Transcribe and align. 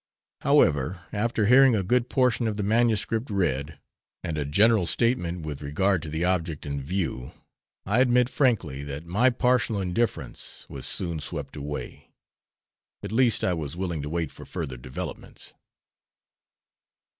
However, 0.41 0.99
after 1.13 1.45
hearing 1.45 1.75
a 1.75 1.83
good 1.83 2.09
portion 2.09 2.47
of 2.47 2.57
the 2.57 2.63
manuscript 2.63 3.29
read, 3.29 3.79
and 4.23 4.35
a 4.35 4.45
general 4.45 4.87
statement 4.87 5.45
with 5.45 5.61
regard 5.61 6.01
to 6.01 6.09
the 6.09 6.25
object 6.25 6.65
in 6.65 6.81
view, 6.81 7.33
I 7.85 7.99
admit 7.99 8.27
frankly 8.27 8.81
that 8.85 9.05
my 9.05 9.29
partial 9.29 9.79
indifference 9.79 10.65
was 10.67 10.87
soon 10.87 11.19
swept 11.19 11.55
away; 11.55 12.09
at 13.03 13.11
least 13.11 13.43
I 13.43 13.53
was 13.53 13.77
willing 13.77 14.01
to 14.01 14.09
wait 14.09 14.31
for 14.31 14.43
further 14.43 14.75
developments. 14.77 15.53